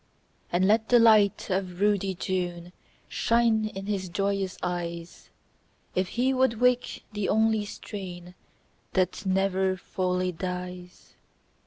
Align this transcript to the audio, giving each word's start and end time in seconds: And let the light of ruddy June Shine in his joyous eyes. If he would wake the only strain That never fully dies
And 0.51 0.65
let 0.67 0.89
the 0.89 0.97
light 0.97 1.51
of 1.51 1.79
ruddy 1.79 2.15
June 2.15 2.73
Shine 3.07 3.67
in 3.67 3.85
his 3.85 4.09
joyous 4.09 4.57
eyes. 4.63 5.29
If 5.93 6.07
he 6.17 6.33
would 6.33 6.59
wake 6.59 7.03
the 7.13 7.29
only 7.29 7.65
strain 7.65 8.33
That 8.95 9.27
never 9.27 9.77
fully 9.77 10.31
dies 10.31 11.13